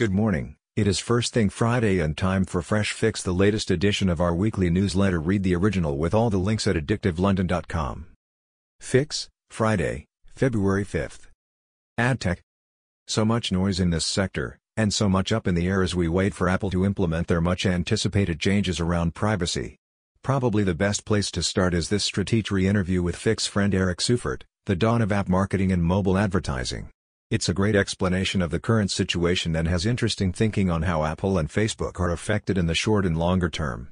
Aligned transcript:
Good 0.00 0.14
morning, 0.14 0.56
it 0.76 0.86
is 0.86 0.98
First 0.98 1.34
Thing 1.34 1.50
Friday 1.50 1.98
and 1.98 2.16
time 2.16 2.46
for 2.46 2.62
Fresh 2.62 2.92
Fix 2.92 3.22
the 3.22 3.34
latest 3.34 3.70
edition 3.70 4.08
of 4.08 4.18
our 4.18 4.34
weekly 4.34 4.70
newsletter 4.70 5.20
read 5.20 5.42
the 5.42 5.54
original 5.54 5.98
with 5.98 6.14
all 6.14 6.30
the 6.30 6.38
links 6.38 6.66
at 6.66 6.74
addictivelondon.com. 6.74 8.06
Fix, 8.80 9.28
Friday, 9.50 10.06
February 10.34 10.86
5th. 10.86 11.26
AdTech. 11.98 12.38
So 13.08 13.26
much 13.26 13.52
noise 13.52 13.78
in 13.78 13.90
this 13.90 14.06
sector, 14.06 14.58
and 14.74 14.94
so 14.94 15.06
much 15.06 15.32
up 15.32 15.46
in 15.46 15.54
the 15.54 15.68
air 15.68 15.82
as 15.82 15.94
we 15.94 16.08
wait 16.08 16.32
for 16.32 16.48
Apple 16.48 16.70
to 16.70 16.86
implement 16.86 17.26
their 17.26 17.42
much 17.42 17.66
anticipated 17.66 18.40
changes 18.40 18.80
around 18.80 19.14
privacy. 19.14 19.76
Probably 20.22 20.64
the 20.64 20.72
best 20.72 21.04
place 21.04 21.30
to 21.32 21.42
start 21.42 21.74
is 21.74 21.90
this 21.90 22.10
Stratechery 22.10 22.64
interview 22.64 23.02
with 23.02 23.16
Fix 23.16 23.46
friend 23.46 23.74
Eric 23.74 23.98
Seufert, 23.98 24.44
the 24.64 24.76
dawn 24.76 25.02
of 25.02 25.12
app 25.12 25.28
marketing 25.28 25.70
and 25.70 25.84
mobile 25.84 26.16
advertising. 26.16 26.88
It's 27.30 27.48
a 27.48 27.54
great 27.54 27.76
explanation 27.76 28.42
of 28.42 28.50
the 28.50 28.58
current 28.58 28.90
situation 28.90 29.54
and 29.54 29.68
has 29.68 29.86
interesting 29.86 30.32
thinking 30.32 30.68
on 30.68 30.82
how 30.82 31.04
Apple 31.04 31.38
and 31.38 31.48
Facebook 31.48 32.00
are 32.00 32.10
affected 32.10 32.58
in 32.58 32.66
the 32.66 32.74
short 32.74 33.06
and 33.06 33.16
longer 33.16 33.48
term. 33.48 33.90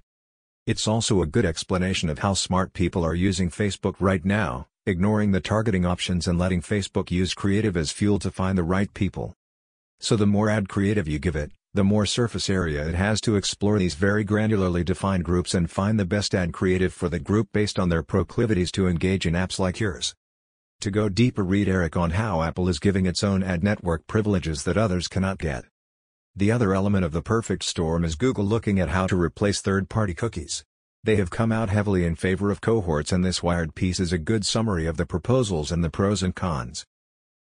It's 0.67 0.89
also 0.89 1.23
a 1.23 1.27
good 1.27 1.45
explanation 1.45 2.09
of 2.09 2.19
how 2.19 2.35
smart 2.35 2.73
people 2.73 3.05
are 3.05 3.15
using 3.15 3.49
Facebook 3.49 3.95
right 4.01 4.25
now, 4.25 4.67
ignoring 4.87 5.31
the 5.31 5.41
targeting 5.41 5.87
options 5.87 6.27
and 6.27 6.37
letting 6.37 6.63
Facebook 6.63 7.13
use 7.13 7.33
creative 7.33 7.77
as 7.77 7.93
fuel 7.93 8.19
to 8.19 8.33
find 8.33 8.59
the 8.59 8.65
right 8.65 8.93
people. 8.93 9.35
So 10.01 10.17
the 10.17 10.27
more 10.27 10.51
ad 10.51 10.69
creative 10.69 11.07
you 11.07 11.21
give 11.21 11.37
it, 11.37 11.53
the 11.73 11.85
more 11.85 12.07
surface 12.07 12.51
area 12.51 12.89
it 12.89 12.97
has 12.97 13.21
to 13.21 13.37
explore 13.37 13.79
these 13.79 13.95
very 13.95 14.25
granularly 14.25 14.85
defined 14.85 15.25
groups 15.25 15.55
and 15.55 15.71
find 15.71 15.97
the 15.97 16.05
best 16.05 16.35
ad 16.35 16.53
creative 16.53 16.93
for 16.93 17.09
the 17.09 17.21
group 17.21 17.51
based 17.53 17.79
on 17.79 17.89
their 17.89 18.03
proclivities 18.03 18.73
to 18.73 18.89
engage 18.89 19.29
in 19.29 19.35
apps 19.35 19.61
like 19.61 19.79
yours. 19.79 20.17
To 20.83 20.93
go 20.93 21.09
deeper 21.09 21.43
read 21.43 21.67
Eric 21.67 21.97
on 21.97 22.11
how 22.11 22.41
Apple 22.41 22.69
is 22.69 22.79
giving 22.79 23.05
its 23.05 23.25
own 23.25 23.43
ad 23.43 23.65
network 23.65 24.07
privileges 24.07 24.63
that 24.63 24.77
others 24.77 25.09
cannot 25.09 25.39
get. 25.39 25.65
The 26.37 26.53
other 26.53 26.73
element 26.73 27.05
of 27.05 27.11
the 27.11 27.21
perfect 27.21 27.65
storm 27.65 28.05
is 28.05 28.15
Google 28.15 28.45
looking 28.45 28.79
at 28.79 28.91
how 28.91 29.09
to 29.09 29.21
replace 29.21 29.61
third-party 29.61 30.15
cookies. 30.15 30.65
They 31.03 31.17
have 31.17 31.31
come 31.31 31.51
out 31.51 31.69
heavily 31.69 32.05
in 32.05 32.15
favor 32.15 32.53
of 32.53 32.61
cohorts 32.61 33.11
and 33.11 33.25
this 33.25 33.43
Wired 33.43 33.75
piece 33.75 33.99
is 33.99 34.13
a 34.13 34.19
good 34.19 34.47
summary 34.47 34.87
of 34.87 34.97
the 34.97 35.05
proposals 35.05 35.73
and 35.73 35.83
the 35.83 35.91
pros 35.91 36.23
and 36.23 36.33
cons. 36.33 36.87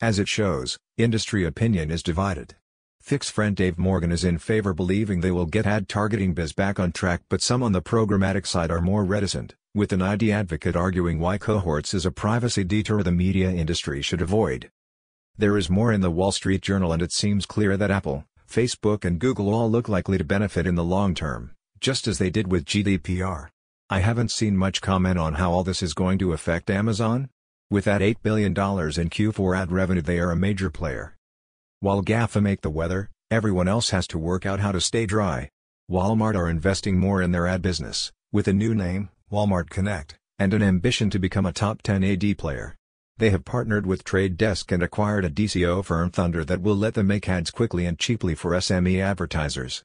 As 0.01 0.17
it 0.17 0.27
shows, 0.27 0.79
industry 0.97 1.45
opinion 1.45 1.91
is 1.91 2.01
divided. 2.01 2.55
Fix 2.99 3.29
friend 3.29 3.55
Dave 3.55 3.77
Morgan 3.77 4.11
is 4.11 4.23
in 4.23 4.39
favor 4.39 4.73
believing 4.73 5.21
they 5.21 5.29
will 5.29 5.45
get 5.45 5.67
ad 5.67 5.87
targeting 5.87 6.33
biz 6.33 6.51
back 6.51 6.79
on 6.79 6.91
track 6.91 7.21
but 7.29 7.43
some 7.43 7.61
on 7.61 7.73
the 7.73 7.81
programmatic 7.81 8.47
side 8.47 8.71
are 8.71 8.81
more 8.81 9.05
reticent 9.05 9.53
with 9.75 9.93
an 9.93 10.01
ID 10.01 10.31
advocate 10.31 10.75
arguing 10.75 11.19
why 11.19 11.37
cohorts 11.37 11.93
is 11.93 12.03
a 12.03 12.11
privacy 12.11 12.63
detour 12.63 13.03
the 13.03 13.11
media 13.11 13.51
industry 13.51 14.01
should 14.01 14.19
avoid. 14.19 14.71
There 15.37 15.59
is 15.59 15.69
more 15.69 15.93
in 15.93 16.01
the 16.01 16.09
Wall 16.09 16.31
Street 16.31 16.61
Journal 16.61 16.91
and 16.91 17.03
it 17.03 17.11
seems 17.11 17.45
clear 17.45 17.77
that 17.77 17.91
Apple, 17.91 18.25
Facebook 18.49 19.05
and 19.05 19.19
Google 19.19 19.53
all 19.53 19.69
look 19.69 19.87
likely 19.87 20.17
to 20.17 20.23
benefit 20.23 20.65
in 20.65 20.73
the 20.73 20.83
long 20.83 21.13
term, 21.13 21.51
just 21.79 22.07
as 22.07 22.17
they 22.17 22.31
did 22.31 22.51
with 22.51 22.65
GDPR. 22.65 23.49
I 23.91 23.99
haven't 23.99 24.31
seen 24.31 24.57
much 24.57 24.81
comment 24.81 25.19
on 25.19 25.35
how 25.35 25.51
all 25.51 25.63
this 25.63 25.83
is 25.83 25.93
going 25.93 26.17
to 26.17 26.33
affect 26.33 26.71
Amazon. 26.71 27.29
With 27.69 27.85
that 27.85 28.01
$8 28.01 28.15
billion 28.23 28.49
in 28.49 28.53
Q4 28.55 29.55
ad 29.55 29.71
revenue 29.71 30.01
they 30.01 30.17
are 30.17 30.31
a 30.31 30.35
major 30.35 30.71
player. 30.71 31.15
While 31.79 32.01
GAFA 32.01 32.41
make 32.41 32.61
the 32.61 32.71
weather, 32.71 33.11
everyone 33.29 33.67
else 33.67 33.91
has 33.91 34.07
to 34.07 34.17
work 34.17 34.47
out 34.47 34.61
how 34.61 34.71
to 34.71 34.81
stay 34.81 35.05
dry. 35.05 35.51
Walmart 35.91 36.35
are 36.35 36.49
investing 36.49 36.97
more 36.97 37.21
in 37.21 37.31
their 37.31 37.45
ad 37.45 37.61
business, 37.61 38.11
with 38.31 38.47
a 38.47 38.53
new 38.53 38.73
name, 38.73 39.09
Walmart 39.31 39.69
Connect, 39.69 40.17
and 40.39 40.55
an 40.55 40.63
ambition 40.63 41.11
to 41.11 41.19
become 41.19 41.45
a 41.45 41.53
top 41.53 41.83
10 41.83 42.03
AD 42.03 42.37
player. 42.39 42.75
They 43.17 43.29
have 43.29 43.45
partnered 43.45 43.85
with 43.85 44.03
Trade 44.03 44.37
Desk 44.37 44.71
and 44.71 44.81
acquired 44.81 45.23
a 45.23 45.29
DCO 45.29 45.85
firm 45.85 46.09
Thunder 46.09 46.43
that 46.45 46.61
will 46.61 46.75
let 46.75 46.95
them 46.95 47.07
make 47.07 47.29
ads 47.29 47.51
quickly 47.51 47.85
and 47.85 47.99
cheaply 47.99 48.33
for 48.33 48.51
SME 48.51 48.99
advertisers. 48.99 49.83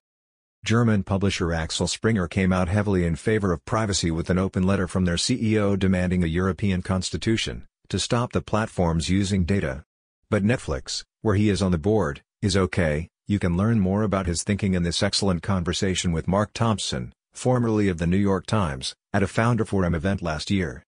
German 0.65 1.03
publisher 1.03 1.53
Axel 1.53 1.87
Springer 1.87 2.27
came 2.27 2.55
out 2.55 2.69
heavily 2.69 3.05
in 3.05 3.17
favor 3.17 3.53
of 3.53 3.65
privacy 3.67 4.11
with 4.11 4.31
an 4.31 4.39
open 4.39 4.63
letter 4.63 4.89
from 4.89 5.05
their 5.05 5.17
CEO 5.17 5.79
demanding 5.79 6.25
a 6.25 6.29
European 6.29 6.81
constitution, 6.81 7.67
to 7.89 7.99
stop 7.99 8.33
the 8.33 8.41
platforms 8.41 9.11
using 9.11 9.45
data. 9.45 9.85
But 10.31 10.43
Netflix, 10.43 11.05
where 11.21 11.35
he 11.35 11.51
is 11.51 11.61
on 11.61 11.71
the 11.71 11.77
board, 11.77 12.23
is 12.41 12.57
okay, 12.57 13.09
you 13.27 13.39
can 13.39 13.59
learn 13.59 13.79
more 13.79 14.05
about 14.05 14.27
his 14.27 14.43
thinking 14.43 14.73
in 14.73 14.85
this 14.85 15.03
excellent 15.03 15.43
conversation 15.43 16.13
with 16.13 16.29
Mark 16.29 16.55
Thompson, 16.55 17.13
formerly 17.35 17.89
of 17.89 17.99
the 17.99 18.07
New 18.07 18.17
York 18.17 18.47
Times, 18.47 18.95
at 19.13 19.23
a 19.23 19.27
Founder 19.27 19.65
Forum 19.65 19.95
event 19.95 20.23
last 20.23 20.51
year. 20.51 20.83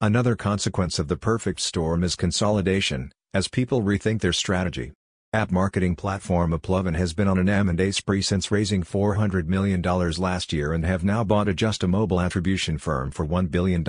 Another 0.00 0.36
consequence 0.36 0.98
of 0.98 1.08
the 1.08 1.16
perfect 1.16 1.60
storm 1.60 2.04
is 2.04 2.16
consolidation, 2.16 3.12
as 3.32 3.48
people 3.48 3.82
rethink 3.82 4.20
their 4.20 4.32
strategy. 4.32 4.92
App 5.32 5.50
marketing 5.50 5.96
platform 5.96 6.52
Applovin 6.52 6.96
has 6.96 7.12
been 7.12 7.28
on 7.28 7.38
an 7.38 7.48
M&A 7.48 7.90
spree 7.90 8.22
since 8.22 8.50
raising 8.50 8.82
$400 8.82 9.46
million 9.46 9.82
last 9.82 10.52
year 10.52 10.72
and 10.72 10.84
have 10.84 11.04
now 11.04 11.24
bought 11.24 11.48
Adjust 11.48 11.82
a 11.82 11.88
mobile 11.88 12.20
attribution 12.20 12.78
firm 12.78 13.10
for 13.10 13.26
$1 13.26 13.50
billion. 13.50 13.84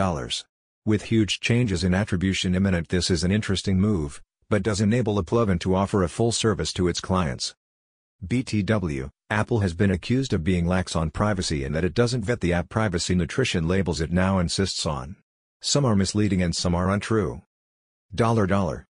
With 0.85 1.03
huge 1.03 1.39
changes 1.39 1.83
in 1.83 1.93
attribution 1.93 2.55
imminent 2.55 2.89
this 2.89 3.09
is 3.09 3.23
an 3.23 3.31
interesting 3.31 3.79
move, 3.79 4.21
but 4.49 4.63
does 4.63 4.81
enable 4.81 5.21
Applovin 5.21 5.59
to 5.59 5.75
offer 5.75 6.03
a 6.03 6.09
full 6.09 6.31
service 6.31 6.71
to 6.73 6.87
its 6.87 7.01
clients. 7.01 7.55
BTW, 8.25 9.09
Apple 9.29 9.59
has 9.59 9.73
been 9.73 9.91
accused 9.91 10.31
of 10.31 10.45
being 10.45 10.65
lax 10.65 10.95
on 10.95 11.09
privacy 11.09 11.65
and 11.65 11.75
that 11.75 11.83
it 11.83 11.93
doesn't 11.93 12.23
vet 12.23 12.39
the 12.39 12.53
app 12.53 12.69
privacy 12.69 13.13
nutrition 13.13 13.67
labels 13.67 13.99
it 13.99 14.09
now 14.09 14.39
insists 14.39 14.85
on. 14.85 15.17
Some 15.61 15.83
are 15.83 15.97
misleading 15.97 16.41
and 16.41 16.55
some 16.55 16.73
are 16.73 16.89
untrue. 16.89 17.41
Dollar 18.15 18.47
dollar. 18.47 18.85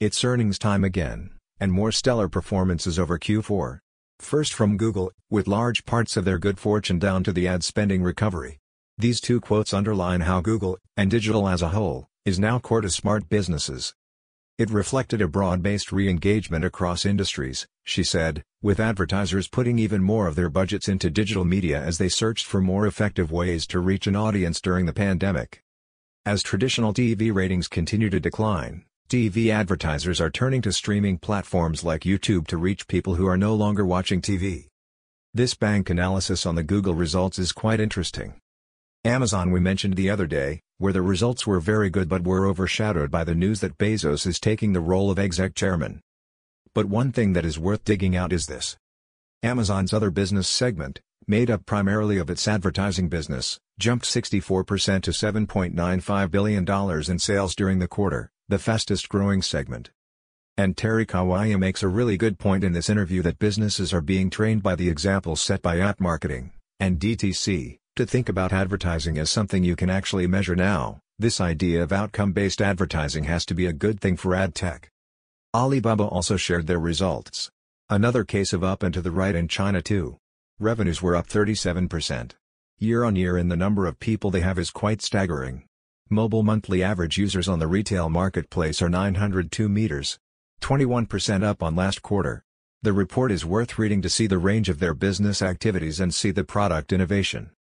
It's 0.00 0.24
earnings 0.24 0.58
time 0.58 0.82
again, 0.82 1.30
and 1.60 1.70
more 1.70 1.92
stellar 1.92 2.26
performances 2.26 2.98
over 2.98 3.18
Q4. 3.18 3.80
First 4.18 4.54
from 4.54 4.78
Google, 4.78 5.12
with 5.28 5.46
large 5.46 5.84
parts 5.84 6.16
of 6.16 6.24
their 6.24 6.38
good 6.38 6.58
fortune 6.58 6.98
down 6.98 7.22
to 7.24 7.32
the 7.32 7.46
ad 7.46 7.62
spending 7.62 8.02
recovery. 8.02 8.58
These 8.96 9.20
two 9.20 9.42
quotes 9.42 9.74
underline 9.74 10.22
how 10.22 10.40
Google, 10.40 10.78
and 10.96 11.10
digital 11.10 11.46
as 11.46 11.60
a 11.60 11.68
whole, 11.68 12.06
is 12.24 12.38
now 12.38 12.58
core 12.58 12.80
to 12.80 12.88
smart 12.88 13.28
businesses. 13.28 13.94
It 14.58 14.70
reflected 14.70 15.20
a 15.20 15.28
broad-based 15.28 15.92
re-engagement 15.92 16.64
across 16.64 17.04
industries, 17.04 17.66
she 17.84 18.02
said, 18.02 18.42
with 18.62 18.80
advertisers 18.80 19.48
putting 19.48 19.78
even 19.78 20.02
more 20.02 20.26
of 20.26 20.34
their 20.34 20.48
budgets 20.48 20.88
into 20.88 21.10
digital 21.10 21.44
media 21.44 21.78
as 21.78 21.98
they 21.98 22.08
searched 22.08 22.46
for 22.46 22.62
more 22.62 22.86
effective 22.86 23.30
ways 23.30 23.66
to 23.66 23.80
reach 23.80 24.06
an 24.06 24.16
audience 24.16 24.62
during 24.62 24.86
the 24.86 24.94
pandemic. 24.94 25.60
As 26.24 26.42
traditional 26.42 26.94
TV 26.94 27.34
ratings 27.34 27.68
continue 27.68 28.08
to 28.08 28.18
decline, 28.18 28.86
TV 29.10 29.50
advertisers 29.50 30.22
are 30.22 30.30
turning 30.30 30.62
to 30.62 30.72
streaming 30.72 31.18
platforms 31.18 31.84
like 31.84 32.04
YouTube 32.04 32.46
to 32.46 32.56
reach 32.56 32.88
people 32.88 33.16
who 33.16 33.26
are 33.26 33.36
no 33.36 33.54
longer 33.54 33.84
watching 33.84 34.22
TV. 34.22 34.68
This 35.34 35.52
bank 35.52 35.90
analysis 35.90 36.46
on 36.46 36.54
the 36.54 36.62
Google 36.62 36.94
results 36.94 37.38
is 37.38 37.52
quite 37.52 37.78
interesting. 37.78 38.40
Amazon 39.04 39.50
we 39.50 39.60
mentioned 39.60 39.96
the 39.96 40.08
other 40.08 40.26
day, 40.26 40.62
where 40.78 40.92
the 40.92 41.02
results 41.02 41.46
were 41.46 41.60
very 41.60 41.88
good 41.88 42.08
but 42.08 42.24
were 42.24 42.46
overshadowed 42.46 43.10
by 43.10 43.24
the 43.24 43.34
news 43.34 43.60
that 43.60 43.78
Bezos 43.78 44.26
is 44.26 44.38
taking 44.38 44.72
the 44.72 44.80
role 44.80 45.10
of 45.10 45.18
exec 45.18 45.54
chairman. 45.54 46.00
But 46.74 46.86
one 46.86 47.12
thing 47.12 47.32
that 47.32 47.46
is 47.46 47.58
worth 47.58 47.84
digging 47.84 48.14
out 48.14 48.32
is 48.32 48.46
this. 48.46 48.76
Amazon's 49.42 49.92
other 49.92 50.10
business 50.10 50.48
segment, 50.48 51.00
made 51.26 51.50
up 51.50 51.64
primarily 51.66 52.18
of 52.18 52.28
its 52.28 52.46
advertising 52.46 53.08
business, 53.08 53.58
jumped 53.78 54.04
64% 54.04 55.02
to 55.02 55.10
$7.95 55.10 56.30
billion 56.30 57.10
in 57.10 57.18
sales 57.18 57.54
during 57.54 57.78
the 57.78 57.88
quarter, 57.88 58.30
the 58.48 58.58
fastest 58.58 59.08
growing 59.08 59.42
segment. 59.42 59.90
And 60.58 60.76
Terry 60.76 61.04
Kawaja 61.04 61.58
makes 61.58 61.82
a 61.82 61.88
really 61.88 62.16
good 62.16 62.38
point 62.38 62.64
in 62.64 62.72
this 62.72 62.88
interview 62.88 63.22
that 63.22 63.38
businesses 63.38 63.92
are 63.92 64.00
being 64.00 64.30
trained 64.30 64.62
by 64.62 64.74
the 64.74 64.88
examples 64.88 65.40
set 65.40 65.62
by 65.62 65.78
app 65.78 66.00
marketing, 66.00 66.52
and 66.80 66.98
DTC, 66.98 67.78
to 67.96 68.04
think 68.04 68.28
about 68.28 68.52
advertising 68.52 69.16
as 69.16 69.30
something 69.30 69.64
you 69.64 69.74
can 69.74 69.88
actually 69.88 70.26
measure 70.26 70.54
now, 70.54 71.00
this 71.18 71.40
idea 71.40 71.82
of 71.82 71.92
outcome-based 71.92 72.60
advertising 72.60 73.24
has 73.24 73.46
to 73.46 73.54
be 73.54 73.64
a 73.64 73.72
good 73.72 74.00
thing 74.00 74.18
for 74.18 74.34
ad 74.34 74.54
tech. 74.54 74.90
Alibaba 75.54 76.04
also 76.04 76.36
shared 76.36 76.66
their 76.66 76.78
results. 76.78 77.50
Another 77.88 78.22
case 78.22 78.52
of 78.52 78.62
up 78.62 78.82
and 78.82 78.92
to 78.92 79.00
the 79.00 79.10
right 79.10 79.34
in 79.34 79.48
China 79.48 79.80
too. 79.80 80.18
Revenues 80.58 81.00
were 81.00 81.16
up 81.16 81.26
37%. 81.26 82.32
Year 82.78 83.02
on 83.02 83.16
year 83.16 83.38
and 83.38 83.50
the 83.50 83.56
number 83.56 83.86
of 83.86 83.98
people 83.98 84.30
they 84.30 84.40
have 84.40 84.58
is 84.58 84.70
quite 84.70 85.00
staggering. 85.00 85.64
Mobile 86.10 86.42
monthly 86.42 86.82
average 86.82 87.16
users 87.16 87.48
on 87.48 87.60
the 87.60 87.66
retail 87.66 88.10
marketplace 88.10 88.82
are 88.82 88.90
902 88.90 89.70
meters. 89.70 90.18
21% 90.60 91.42
up 91.42 91.62
on 91.62 91.74
last 91.74 92.02
quarter. 92.02 92.44
The 92.82 92.92
report 92.92 93.32
is 93.32 93.46
worth 93.46 93.78
reading 93.78 94.02
to 94.02 94.10
see 94.10 94.26
the 94.26 94.36
range 94.36 94.68
of 94.68 94.80
their 94.80 94.92
business 94.92 95.40
activities 95.40 95.98
and 95.98 96.12
see 96.12 96.30
the 96.30 96.44
product 96.44 96.92
innovation. 96.92 97.52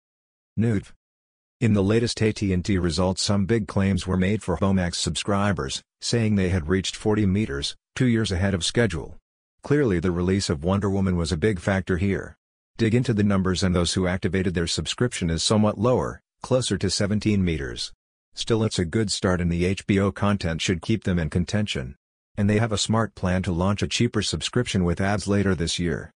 In 1.60 1.72
the 1.72 1.82
latest 1.82 2.22
AT&T 2.22 2.78
results 2.78 3.22
some 3.22 3.44
big 3.44 3.66
claims 3.66 4.06
were 4.06 4.16
made 4.16 4.42
for 4.42 4.56
HBO 4.56 4.72
Max 4.72 4.98
subscribers, 4.98 5.82
saying 6.00 6.36
they 6.36 6.50
had 6.50 6.68
reached 6.68 6.94
40 6.94 7.26
meters, 7.26 7.74
two 7.96 8.06
years 8.06 8.30
ahead 8.30 8.54
of 8.54 8.64
schedule. 8.64 9.16
Clearly 9.62 9.98
the 9.98 10.12
release 10.12 10.48
of 10.48 10.62
Wonder 10.62 10.88
Woman 10.88 11.16
was 11.16 11.32
a 11.32 11.36
big 11.36 11.58
factor 11.58 11.96
here. 11.96 12.36
Dig 12.76 12.94
into 12.94 13.12
the 13.12 13.24
numbers 13.24 13.64
and 13.64 13.74
those 13.74 13.94
who 13.94 14.06
activated 14.06 14.54
their 14.54 14.66
subscription 14.68 15.28
is 15.28 15.42
somewhat 15.42 15.78
lower, 15.78 16.20
closer 16.42 16.78
to 16.78 16.90
17 16.90 17.44
meters. 17.44 17.92
Still 18.34 18.62
it's 18.62 18.78
a 18.78 18.84
good 18.84 19.10
start 19.10 19.40
and 19.40 19.50
the 19.50 19.74
HBO 19.74 20.14
content 20.14 20.60
should 20.60 20.82
keep 20.82 21.02
them 21.02 21.18
in 21.18 21.30
contention. 21.30 21.96
And 22.36 22.48
they 22.48 22.58
have 22.58 22.72
a 22.72 22.78
smart 22.78 23.14
plan 23.14 23.42
to 23.44 23.52
launch 23.52 23.82
a 23.82 23.88
cheaper 23.88 24.22
subscription 24.22 24.84
with 24.84 25.00
ads 25.00 25.26
later 25.26 25.54
this 25.54 25.78
year. 25.78 26.12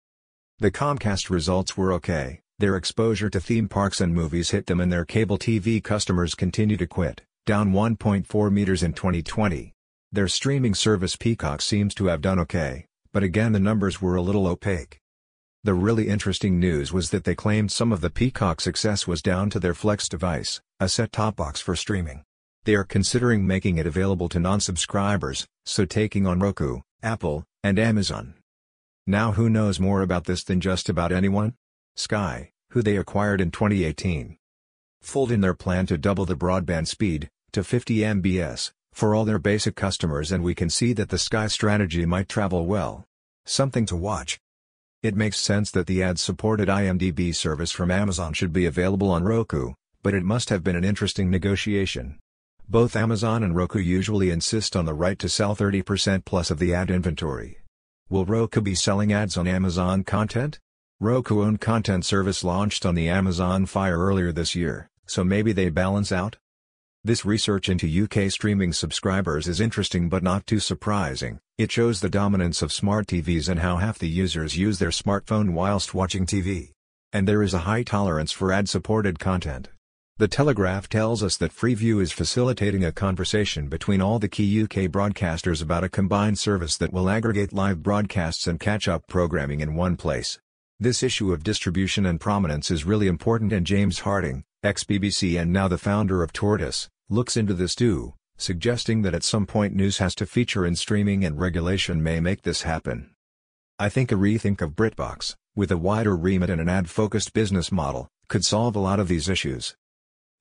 The 0.58 0.70
Comcast 0.70 1.30
results 1.30 1.76
were 1.76 1.92
okay, 1.92 2.40
their 2.58 2.76
exposure 2.76 3.28
to 3.28 3.38
theme 3.38 3.68
parks 3.68 4.00
and 4.00 4.14
movies 4.14 4.50
hit 4.50 4.66
them 4.66 4.80
and 4.80 4.90
their 4.90 5.04
cable 5.04 5.36
TV 5.36 5.82
customers 5.82 6.34
continue 6.34 6.78
to 6.78 6.86
quit, 6.86 7.20
down 7.44 7.72
1.4 7.72 8.50
meters 8.50 8.82
in 8.82 8.94
2020. 8.94 9.74
Their 10.10 10.28
streaming 10.28 10.74
service 10.74 11.16
Peacock 11.16 11.60
seems 11.60 11.94
to 11.96 12.06
have 12.06 12.22
done 12.22 12.38
okay, 12.38 12.86
but 13.12 13.22
again 13.22 13.52
the 13.52 13.60
numbers 13.60 14.00
were 14.00 14.16
a 14.16 14.22
little 14.22 14.46
opaque. 14.46 14.98
The 15.64 15.74
really 15.74 16.08
interesting 16.08 16.58
news 16.58 16.94
was 16.94 17.10
that 17.10 17.24
they 17.24 17.34
claimed 17.34 17.72
some 17.72 17.92
of 17.92 18.00
the 18.00 18.08
Peacock 18.08 18.62
success 18.62 19.06
was 19.06 19.20
down 19.20 19.50
to 19.50 19.60
their 19.60 19.74
Flex 19.74 20.08
device, 20.08 20.62
a 20.80 20.88
set-top 20.88 21.36
box 21.36 21.60
for 21.60 21.76
streaming. 21.76 22.22
They 22.64 22.74
are 22.74 22.84
considering 22.84 23.46
making 23.46 23.76
it 23.76 23.86
available 23.86 24.30
to 24.30 24.40
non-subscribers, 24.40 25.46
so 25.66 25.84
taking 25.84 26.26
on 26.26 26.40
Roku, 26.40 26.80
Apple, 27.02 27.44
and 27.62 27.78
Amazon. 27.78 28.34
Now 29.06 29.32
who 29.32 29.50
knows 29.50 29.78
more 29.78 30.00
about 30.00 30.24
this 30.24 30.42
than 30.42 30.60
just 30.60 30.88
about 30.88 31.12
anyone? 31.12 31.54
Sky, 31.96 32.50
who 32.70 32.82
they 32.82 32.98
acquired 32.98 33.40
in 33.40 33.50
2018. 33.50 34.36
Fold 35.00 35.32
in 35.32 35.40
their 35.40 35.54
plan 35.54 35.86
to 35.86 35.96
double 35.96 36.26
the 36.26 36.36
broadband 36.36 36.88
speed, 36.88 37.30
to 37.52 37.64
50 37.64 37.98
mbs, 38.00 38.72
for 38.92 39.14
all 39.14 39.24
their 39.24 39.38
basic 39.38 39.74
customers 39.76 40.30
and 40.30 40.44
we 40.44 40.54
can 40.54 40.68
see 40.68 40.92
that 40.92 41.08
the 41.08 41.16
Sky 41.16 41.46
strategy 41.46 42.04
might 42.04 42.28
travel 42.28 42.66
well. 42.66 43.04
Something 43.46 43.86
to 43.86 43.96
watch. 43.96 44.38
It 45.02 45.16
makes 45.16 45.38
sense 45.38 45.70
that 45.70 45.86
the 45.86 46.02
ad-supported 46.02 46.68
IMDb 46.68 47.34
service 47.34 47.72
from 47.72 47.90
Amazon 47.90 48.34
should 48.34 48.52
be 48.52 48.66
available 48.66 49.10
on 49.10 49.24
Roku, 49.24 49.72
but 50.02 50.12
it 50.12 50.22
must 50.22 50.50
have 50.50 50.62
been 50.62 50.76
an 50.76 50.84
interesting 50.84 51.30
negotiation. 51.30 52.18
Both 52.68 52.94
Amazon 52.94 53.42
and 53.42 53.56
Roku 53.56 53.78
usually 53.78 54.30
insist 54.30 54.76
on 54.76 54.84
the 54.84 54.92
right 54.92 55.18
to 55.20 55.30
sell 55.30 55.56
30% 55.56 56.24
plus 56.26 56.50
of 56.50 56.58
the 56.58 56.74
ad 56.74 56.90
inventory. 56.90 57.60
Will 58.10 58.26
Roku 58.26 58.60
be 58.60 58.74
selling 58.74 59.12
ads 59.12 59.36
on 59.36 59.46
Amazon 59.46 60.04
content? 60.04 60.58
Roku-owned 60.98 61.60
content 61.60 62.06
service 62.06 62.42
launched 62.42 62.86
on 62.86 62.94
the 62.94 63.06
Amazon 63.06 63.66
Fire 63.66 63.98
earlier 63.98 64.32
this 64.32 64.54
year, 64.54 64.88
so 65.04 65.22
maybe 65.22 65.52
they 65.52 65.68
balance 65.68 66.10
out? 66.10 66.38
This 67.04 67.22
research 67.22 67.68
into 67.68 68.04
UK 68.04 68.30
streaming 68.30 68.72
subscribers 68.72 69.46
is 69.46 69.60
interesting 69.60 70.08
but 70.08 70.22
not 70.22 70.46
too 70.46 70.58
surprising, 70.58 71.38
it 71.58 71.70
shows 71.70 72.00
the 72.00 72.08
dominance 72.08 72.62
of 72.62 72.72
smart 72.72 73.08
TVs 73.08 73.50
and 73.50 73.60
how 73.60 73.76
half 73.76 73.98
the 73.98 74.08
users 74.08 74.56
use 74.56 74.78
their 74.78 74.88
smartphone 74.88 75.50
whilst 75.50 75.92
watching 75.92 76.24
TV. 76.24 76.70
And 77.12 77.28
there 77.28 77.42
is 77.42 77.52
a 77.52 77.68
high 77.68 77.82
tolerance 77.82 78.32
for 78.32 78.50
ad-supported 78.50 79.18
content. 79.18 79.68
The 80.16 80.28
Telegraph 80.28 80.88
tells 80.88 81.22
us 81.22 81.36
that 81.36 81.52
Freeview 81.52 82.00
is 82.00 82.10
facilitating 82.10 82.84
a 82.86 82.90
conversation 82.90 83.68
between 83.68 84.00
all 84.00 84.18
the 84.18 84.30
key 84.30 84.62
UK 84.62 84.90
broadcasters 84.90 85.60
about 85.60 85.84
a 85.84 85.90
combined 85.90 86.38
service 86.38 86.78
that 86.78 86.94
will 86.94 87.10
aggregate 87.10 87.52
live 87.52 87.82
broadcasts 87.82 88.46
and 88.46 88.58
catch-up 88.58 89.06
programming 89.08 89.60
in 89.60 89.74
one 89.74 89.98
place. 89.98 90.38
This 90.78 91.02
issue 91.02 91.32
of 91.32 91.42
distribution 91.42 92.04
and 92.04 92.20
prominence 92.20 92.70
is 92.70 92.84
really 92.84 93.06
important 93.06 93.50
and 93.50 93.66
James 93.66 94.00
Harding, 94.00 94.44
ex-BBC 94.62 95.40
and 95.40 95.50
now 95.50 95.68
the 95.68 95.78
founder 95.78 96.22
of 96.22 96.34
Tortoise, 96.34 96.90
looks 97.08 97.34
into 97.34 97.54
this 97.54 97.74
too, 97.74 98.12
suggesting 98.36 99.00
that 99.00 99.14
at 99.14 99.22
some 99.22 99.46
point 99.46 99.74
news 99.74 99.96
has 99.98 100.14
to 100.16 100.26
feature 100.26 100.66
in 100.66 100.76
streaming 100.76 101.24
and 101.24 101.40
regulation 101.40 102.02
may 102.02 102.20
make 102.20 102.42
this 102.42 102.62
happen. 102.62 103.14
I 103.78 103.88
think 103.88 104.12
a 104.12 104.16
rethink 104.16 104.60
of 104.60 104.76
BritBox, 104.76 105.34
with 105.54 105.70
a 105.70 105.78
wider 105.78 106.14
remit 106.14 106.50
and 106.50 106.60
an 106.60 106.68
ad-focused 106.68 107.32
business 107.32 107.72
model, 107.72 108.08
could 108.28 108.44
solve 108.44 108.76
a 108.76 108.80
lot 108.80 109.00
of 109.00 109.08
these 109.08 109.30
issues. 109.30 109.74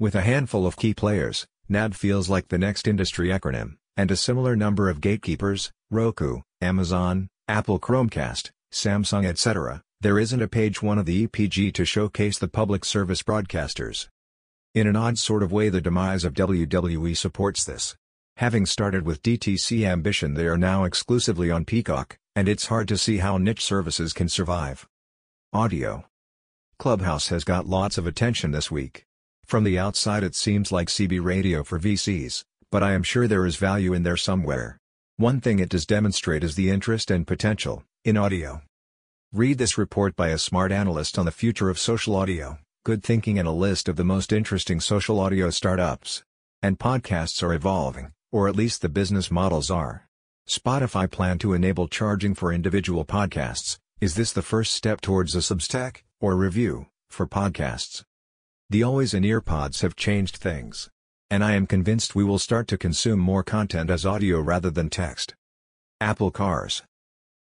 With 0.02 0.16
a 0.16 0.22
handful 0.22 0.68
of 0.68 0.76
key 0.76 0.94
players, 0.94 1.48
NAD 1.70 1.96
feels 1.96 2.28
like 2.28 2.50
the 2.50 2.58
next 2.58 2.90
industry 2.90 3.30
acronym, 3.30 3.78
and 3.96 4.12
a 4.12 4.18
similar 4.18 4.58
number 4.58 4.90
of 4.90 5.00
gatekeepers, 5.00 5.72
Roku, 5.90 6.42
Amazon, 6.60 7.30
Apple 7.48 7.80
Chromecast, 7.80 8.52
Samsung 8.70 9.26
etc., 9.26 9.82
there 10.02 10.20
isn't 10.20 10.42
a 10.42 10.48
page 10.48 10.82
one 10.82 10.98
of 10.98 11.06
the 11.06 11.28
EPG 11.28 11.74
to 11.74 11.86
showcase 11.86 12.38
the 12.38 12.48
public 12.48 12.86
service 12.86 13.24
broadcasters. 13.24 14.08
In 14.74 14.88
an 14.88 14.96
odd 14.96 15.18
sort 15.18 15.42
of 15.42 15.52
way 15.52 15.70
the 15.70 15.82
demise 15.82 16.26
of 16.26 16.34
WWE 16.34 17.16
supports 17.16 17.64
this. 17.64 17.96
Having 18.38 18.66
started 18.66 19.06
with 19.06 19.22
DTC 19.24 19.86
ambition 19.86 20.34
they 20.34 20.48
are 20.48 20.58
now 20.58 20.84
exclusively 20.84 21.50
on 21.50 21.64
Peacock, 21.64 22.18
and 22.36 22.50
it's 22.50 22.68
hard 22.68 22.88
to 22.90 22.98
see 22.98 23.18
how 23.18 23.38
niche 23.38 23.64
services 23.64 24.12
can 24.12 24.28
survive. 24.28 24.88
Audio 25.54 26.04
Clubhouse 26.78 27.30
has 27.30 27.46
got 27.46 27.66
lots 27.66 27.98
of 27.98 28.06
attention 28.06 28.52
this 28.52 28.70
week. 28.70 29.06
From 29.46 29.64
the 29.64 29.80
outside 29.80 30.24
it 30.24 30.36
seems 30.36 30.72
like 30.72 30.90
CB 30.90 31.24
radio 31.24 31.64
for 31.64 31.80
VCs, 31.80 32.44
but 32.70 32.84
I 32.84 32.92
am 32.92 33.04
sure 33.04 33.28
there 33.28 33.46
is 33.46 33.56
value 33.56 33.94
in 33.94 34.04
there 34.04 34.18
somewhere. 34.18 34.78
One 35.16 35.40
thing 35.40 35.60
it 35.60 35.70
does 35.70 35.86
demonstrate 35.86 36.44
is 36.44 36.56
the 36.56 36.70
interest 36.70 37.10
and 37.10 37.26
potential, 37.26 37.86
in 38.04 38.18
audio. 38.18 38.62
Read 39.36 39.58
this 39.58 39.78
report 39.78 40.16
by 40.16 40.30
a 40.30 40.38
smart 40.38 40.72
analyst 40.72 41.20
on 41.20 41.26
the 41.26 41.30
future 41.30 41.70
of 41.70 41.78
social 41.78 42.16
audio, 42.16 42.58
good 42.86 43.04
thinking 43.04 43.38
and 43.38 43.46
a 43.46 43.52
list 43.52 43.90
of 43.90 43.98
the 43.98 44.06
most 44.06 44.32
interesting 44.32 44.80
social 44.80 45.20
audio 45.20 45.50
startups. 45.50 46.24
And 46.64 46.80
podcasts 46.80 47.44
are 47.44 47.54
evolving, 47.54 48.14
or 48.32 48.48
at 48.48 48.56
least 48.56 48.82
the 48.82 48.88
business 48.88 49.30
models 49.30 49.70
are. 49.70 50.08
Spotify 50.48 51.12
plan 51.12 51.38
to 51.40 51.52
enable 51.52 51.90
charging 51.90 52.34
for 52.34 52.54
individual 52.54 53.04
podcasts, 53.04 53.78
is 54.00 54.16
this 54.16 54.32
the 54.32 54.42
first 54.42 54.74
step 54.74 55.02
towards 55.02 55.36
a 55.36 55.40
Substack, 55.40 56.04
or 56.22 56.38
Revue, 56.38 56.86
for 57.10 57.28
podcasts? 57.28 58.04
The 58.70 58.84
always 58.84 59.14
in 59.14 59.24
earpods 59.24 59.82
have 59.82 59.98
changed 59.98 60.38
things. 60.38 60.90
And 61.30 61.44
I 61.44 61.56
am 61.56 61.68
convinced 61.68 62.16
we 62.16 62.24
will 62.24 62.40
start 62.40 62.70
to 62.70 62.78
consume 62.78 63.20
more 63.20 63.44
content 63.44 63.90
as 63.90 64.06
audio 64.06 64.40
rather 64.40 64.70
than 64.70 64.90
text. 64.90 65.36
Apple 66.00 66.32
Cars. 66.32 66.84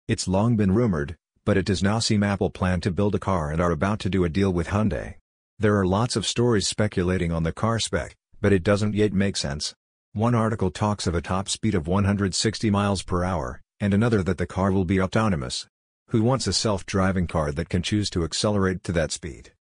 It's 0.09 0.27
long 0.27 0.57
been 0.57 0.73
rumored, 0.73 1.17
but 1.45 1.57
it 1.57 1.67
does 1.67 1.83
now 1.83 1.99
seem 1.99 2.23
Apple 2.23 2.51
plan 2.51 2.81
to 2.83 2.91
build 2.91 3.15
a 3.15 3.19
car 3.19 3.51
and 3.51 3.61
are 3.61 3.71
about 3.71 3.99
to 4.01 4.11
do 4.11 4.25
a 4.25 4.29
deal 4.29 4.53
with 4.53 4.69
Hyundai. 4.69 5.15
There 5.59 5.79
are 5.79 5.87
lots 5.87 6.17
of 6.17 6.27
stories 6.27 6.69
speculating 6.69 7.33
on 7.33 7.43
the 7.43 7.53
car 7.53 7.79
spec, 7.79 8.17
but 8.41 8.53
it 8.53 8.63
doesn't 8.63 8.95
yet 8.95 9.13
make 9.13 9.37
sense. 9.37 9.75
One 10.13 10.35
article 10.35 10.71
talks 10.71 11.07
of 11.07 11.15
a 11.15 11.23
top 11.23 11.49
speed 11.49 11.75
of 11.75 11.87
160 11.87 12.71
miles 12.71 13.03
per 13.03 13.25
hour, 13.25 13.61
and 13.81 13.93
another 13.95 14.23
that 14.23 14.39
the 14.39 14.47
car 14.47 14.71
will 14.71 14.85
be 14.85 15.01
autonomous. 15.01 15.67
Who 16.09 16.23
wants 16.23 16.47
a 16.47 16.53
self-driving 16.53 17.27
car 17.27 17.53
that 17.53 17.69
can 17.69 17.83
choose 17.83 18.11
to 18.11 18.25
accelerate 18.25 18.85
to 18.85 18.93
that 18.93 19.13
speed? 19.13 19.53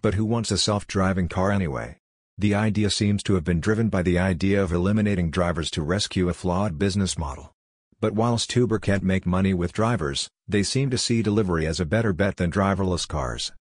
But 0.00 0.14
who 0.14 0.24
wants 0.24 0.50
a 0.50 0.58
self-driving 0.58 1.28
car 1.28 1.52
anyway? 1.52 1.98
The 2.36 2.54
idea 2.54 2.90
seems 2.90 3.22
to 3.24 3.34
have 3.34 3.44
been 3.44 3.60
driven 3.60 3.88
by 3.90 4.02
the 4.02 4.18
idea 4.18 4.62
of 4.62 4.72
eliminating 4.72 5.30
drivers 5.30 5.70
to 5.72 5.82
rescue 5.82 6.28
a 6.28 6.34
flawed 6.34 6.78
business 6.78 7.16
model. 7.16 7.53
But 8.00 8.14
whilst 8.14 8.54
Uber 8.54 8.78
can't 8.78 9.02
make 9.02 9.26
money 9.26 9.54
with 9.54 9.72
drivers, 9.72 10.28
they 10.46 10.62
seem 10.62 10.90
to 10.90 10.98
see 10.98 11.22
delivery 11.22 11.66
as 11.66 11.80
a 11.80 11.86
better 11.86 12.12
bet 12.12 12.36
than 12.36 12.50
driverless 12.50 13.08
cars. 13.08 13.52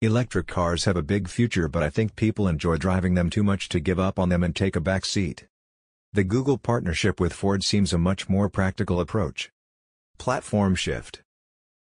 Electric 0.00 0.46
cars 0.46 0.84
have 0.84 0.96
a 0.96 1.02
big 1.02 1.28
future 1.28 1.68
but 1.68 1.82
I 1.82 1.90
think 1.90 2.16
people 2.16 2.46
enjoy 2.46 2.76
driving 2.76 3.14
them 3.14 3.30
too 3.30 3.42
much 3.42 3.68
to 3.70 3.80
give 3.80 3.98
up 3.98 4.18
on 4.18 4.28
them 4.28 4.42
and 4.42 4.54
take 4.54 4.76
a 4.76 4.80
back 4.80 5.04
seat. 5.04 5.46
The 6.12 6.24
Google 6.24 6.58
partnership 6.58 7.20
with 7.20 7.32
Ford 7.32 7.64
seems 7.64 7.92
a 7.92 7.98
much 7.98 8.28
more 8.28 8.48
practical 8.48 9.00
approach. 9.00 9.50
Platform 10.18 10.74
shift. 10.74 11.22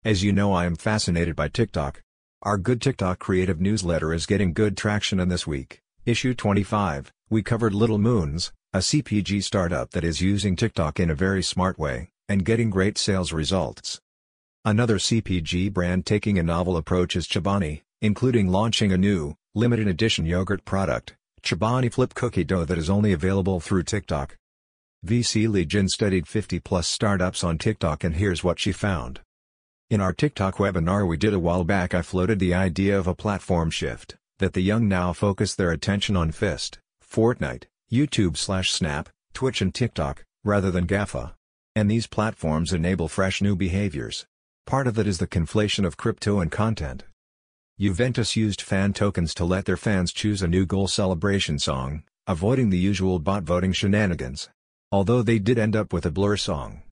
As 0.04 0.22
you 0.22 0.32
know 0.32 0.52
I 0.52 0.66
am 0.66 0.76
fascinated 0.76 1.34
by 1.34 1.48
TikTok, 1.48 2.02
our 2.42 2.58
Good 2.58 2.80
TikTok 2.80 3.18
creative 3.18 3.60
newsletter 3.60 4.12
is 4.12 4.26
getting 4.26 4.52
good 4.52 4.76
traction 4.76 5.18
and 5.18 5.30
this 5.30 5.46
week, 5.46 5.80
issue 6.04 6.34
25, 6.34 7.12
we 7.30 7.42
covered 7.42 7.74
Little 7.74 7.98
Moons, 7.98 8.52
a 8.74 8.80
CPG 8.80 9.42
startup 9.42 9.92
that 9.92 10.04
is 10.04 10.20
using 10.20 10.54
TikTok 10.54 11.00
in 11.00 11.08
a 11.08 11.14
very 11.14 11.42
smart 11.42 11.78
way, 11.78 12.10
and 12.28 12.44
getting 12.44 12.68
great 12.68 12.98
sales 12.98 13.32
results. 13.32 13.98
Another 14.62 14.98
CPG 14.98 15.72
brand 15.72 16.04
taking 16.04 16.38
a 16.38 16.42
novel 16.42 16.76
approach 16.76 17.16
is 17.16 17.26
Chobani, 17.26 17.80
including 18.02 18.48
launching 18.48 18.92
a 18.92 18.98
new, 18.98 19.34
limited 19.54 19.88
edition 19.88 20.26
yogurt 20.26 20.66
product, 20.66 21.16
Chobani 21.40 21.90
Flip 21.90 22.12
Cookie 22.12 22.44
Dough 22.44 22.66
that 22.66 22.76
is 22.76 22.90
only 22.90 23.14
available 23.14 23.58
through 23.58 23.84
TikTok. 23.84 24.36
VC 25.06 25.48
Legion 25.48 25.88
studied 25.88 26.28
50 26.28 26.60
plus 26.60 26.86
startups 26.86 27.42
on 27.42 27.56
TikTok 27.56 28.04
and 28.04 28.16
here's 28.16 28.44
what 28.44 28.60
she 28.60 28.72
found. 28.72 29.20
In 29.88 30.02
our 30.02 30.12
TikTok 30.12 30.56
webinar 30.56 31.08
we 31.08 31.16
did 31.16 31.32
a 31.32 31.38
while 31.38 31.64
back 31.64 31.94
I 31.94 32.02
floated 32.02 32.38
the 32.38 32.52
idea 32.52 32.98
of 32.98 33.06
a 33.06 33.14
platform 33.14 33.70
shift, 33.70 34.16
that 34.40 34.52
the 34.52 34.60
young 34.60 34.88
now 34.88 35.14
focus 35.14 35.54
their 35.54 35.70
attention 35.70 36.18
on 36.18 36.32
Fist, 36.32 36.80
Fortnite, 37.02 37.64
YouTube 37.90 38.36
slash 38.36 38.70
Snap, 38.70 39.08
Twitch 39.32 39.62
and 39.62 39.74
TikTok, 39.74 40.24
rather 40.44 40.70
than 40.70 40.86
GAFA. 40.86 41.34
And 41.74 41.90
these 41.90 42.06
platforms 42.06 42.72
enable 42.72 43.08
fresh 43.08 43.40
new 43.40 43.56
behaviors. 43.56 44.26
Part 44.66 44.86
of 44.86 44.94
that 44.96 45.06
is 45.06 45.18
the 45.18 45.26
conflation 45.26 45.86
of 45.86 45.96
crypto 45.96 46.40
and 46.40 46.52
content. 46.52 47.04
Juventus 47.80 48.36
used 48.36 48.60
fan 48.60 48.92
tokens 48.92 49.32
to 49.34 49.44
let 49.44 49.64
their 49.64 49.76
fans 49.76 50.12
choose 50.12 50.42
a 50.42 50.48
new 50.48 50.66
goal 50.66 50.88
celebration 50.88 51.58
song, 51.58 52.02
avoiding 52.26 52.68
the 52.68 52.76
usual 52.76 53.18
bot 53.18 53.44
voting 53.44 53.72
shenanigans. 53.72 54.50
Although 54.92 55.22
they 55.22 55.38
did 55.38 55.58
end 55.58 55.74
up 55.74 55.92
with 55.92 56.04
a 56.04 56.10
blur 56.10 56.36
song. 56.36 56.82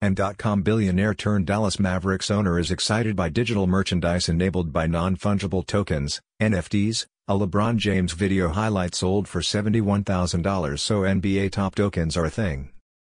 And 0.00 0.20
.com 0.38 0.62
billionaire 0.62 1.14
turned 1.14 1.46
Dallas 1.46 1.78
Mavericks 1.78 2.30
owner 2.30 2.58
is 2.58 2.70
excited 2.70 3.14
by 3.14 3.28
digital 3.28 3.66
merchandise 3.66 4.28
enabled 4.28 4.72
by 4.72 4.86
non-fungible 4.86 5.66
tokens, 5.66 6.20
NFTs, 6.42 7.06
a 7.26 7.32
LeBron 7.32 7.78
James 7.78 8.12
video 8.12 8.50
highlight 8.50 8.94
sold 8.94 9.26
for 9.26 9.40
$71,000 9.40 10.78
so 10.78 11.00
NBA 11.00 11.52
top 11.52 11.74
tokens 11.74 12.18
are 12.18 12.26
a 12.26 12.30
thing. 12.30 12.68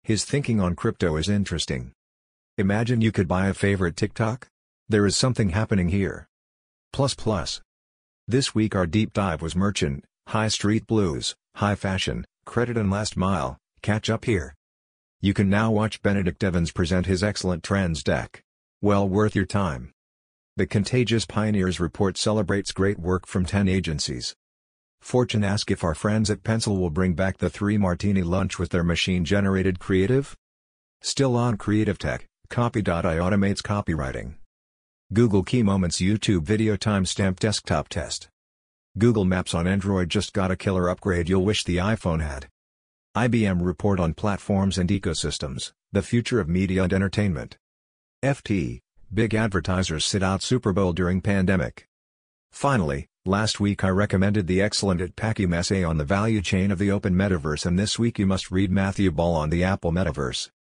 His 0.02 0.24
thinking 0.24 0.60
on 0.60 0.74
crypto 0.74 1.16
is 1.16 1.28
interesting. 1.28 1.92
Imagine 2.56 3.02
you 3.02 3.12
could 3.12 3.28
buy 3.28 3.48
a 3.48 3.54
favorite 3.54 3.96
TikTok? 3.96 4.48
There 4.88 5.04
is 5.04 5.14
something 5.14 5.50
happening 5.50 5.90
here. 5.90 6.26
Plus 6.90 7.12
plus. 7.12 7.60
This 8.26 8.54
week 8.54 8.74
our 8.74 8.86
deep 8.86 9.12
dive 9.12 9.42
was 9.42 9.54
merchant, 9.54 10.06
high 10.28 10.48
street 10.48 10.86
blues, 10.86 11.34
high 11.56 11.74
fashion, 11.74 12.24
credit 12.46 12.78
and 12.78 12.90
last 12.90 13.14
mile, 13.14 13.58
catch 13.82 14.08
up 14.08 14.24
here. 14.24 14.54
You 15.20 15.34
can 15.34 15.50
now 15.50 15.70
watch 15.70 16.00
Benedict 16.00 16.42
Evans 16.42 16.72
present 16.72 17.04
his 17.04 17.22
excellent 17.22 17.62
trends 17.62 18.02
deck. 18.02 18.40
Well 18.80 19.06
worth 19.06 19.36
your 19.36 19.44
time. 19.44 19.92
The 20.58 20.66
Contagious 20.66 21.24
Pioneers 21.24 21.78
report 21.78 22.18
celebrates 22.18 22.72
great 22.72 22.98
work 22.98 23.28
from 23.28 23.44
10 23.44 23.68
agencies. 23.68 24.34
Fortune 25.00 25.44
ask 25.44 25.70
if 25.70 25.84
our 25.84 25.94
friends 25.94 26.30
at 26.30 26.42
Pencil 26.42 26.76
will 26.76 26.90
bring 26.90 27.14
back 27.14 27.38
the 27.38 27.48
3 27.48 27.78
martini 27.78 28.24
lunch 28.24 28.58
with 28.58 28.70
their 28.70 28.82
machine-generated 28.82 29.78
creative? 29.78 30.34
Still 31.00 31.36
on 31.36 31.58
Creative 31.58 31.96
Tech, 31.96 32.26
Copy.ai 32.50 32.82
automates 32.90 33.62
copywriting. 33.62 34.34
Google 35.12 35.44
Key 35.44 35.62
Moments 35.62 36.00
YouTube 36.00 36.42
video 36.42 36.74
timestamp 36.74 37.38
desktop 37.38 37.88
test. 37.88 38.26
Google 38.98 39.24
Maps 39.24 39.54
on 39.54 39.68
Android 39.68 40.08
just 40.08 40.32
got 40.32 40.50
a 40.50 40.56
killer 40.56 40.88
upgrade 40.88 41.28
you'll 41.28 41.44
wish 41.44 41.62
the 41.62 41.76
iPhone 41.76 42.20
had. 42.20 42.48
IBM 43.16 43.64
report 43.64 44.00
on 44.00 44.12
platforms 44.12 44.76
and 44.76 44.90
ecosystems, 44.90 45.70
the 45.92 46.02
future 46.02 46.40
of 46.40 46.48
media 46.48 46.82
and 46.82 46.92
entertainment. 46.92 47.56
FT, 48.24 48.80
big 49.12 49.34
advertisers 49.34 50.04
sit 50.04 50.22
out 50.22 50.42
Super 50.42 50.72
Bowl 50.72 50.92
during 50.92 51.20
pandemic. 51.20 51.88
Finally, 52.52 53.08
last 53.24 53.58
week 53.58 53.82
I 53.82 53.88
recommended 53.88 54.46
the 54.46 54.60
excellent 54.60 55.00
at 55.00 55.16
Packiem 55.16 55.54
essay 55.54 55.82
on 55.82 55.96
the 55.96 56.04
value 56.04 56.42
chain 56.42 56.70
of 56.70 56.78
the 56.78 56.90
open 56.90 57.14
metaverse 57.14 57.64
and 57.64 57.78
this 57.78 57.98
week 57.98 58.18
you 58.18 58.26
must 58.26 58.50
read 58.50 58.70
Matthew 58.70 59.10
Ball 59.10 59.34
on 59.34 59.50
the 59.50 59.64
Apple 59.64 59.92
Metaverse. 59.92 60.50